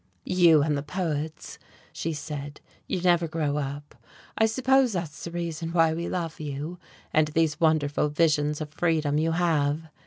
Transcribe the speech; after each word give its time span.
"You 0.25 0.63
and 0.63 0.75
the 0.75 0.81
poets," 0.81 1.59
she 1.93 2.11
said, 2.11 2.59
"you 2.87 3.01
never 3.03 3.27
grow 3.27 3.57
up. 3.57 3.93
I 4.35 4.47
suppose 4.47 4.93
that's 4.93 5.25
the 5.25 5.29
reason 5.29 5.69
why 5.73 5.93
we 5.93 6.09
love 6.09 6.39
you 6.39 6.79
and 7.13 7.27
these 7.27 7.59
wonderful 7.59 8.09
visions 8.09 8.61
of 8.61 8.71
freedom 8.73 9.19
you 9.19 9.33
have. 9.33 9.91